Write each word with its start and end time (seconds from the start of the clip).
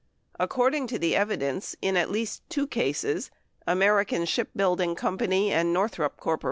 According 0.39 0.87
to 0.87 0.97
the 0.97 1.15
evidence, 1.15 1.75
in 1.79 1.95
at 1.95 2.09
least 2.09 2.41
two 2.49 2.65
cases— 2.65 3.29
American 3.77 4.25
Ship 4.25 4.49
Building 4.55 4.95
Co. 4.95 5.15
and 5.19 5.71
Northrop 5.73 6.17
Corp. 6.19 6.39